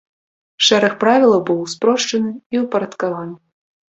[0.67, 3.37] Шэраг правілаў быў спрошчаны і ўпарадкаваны.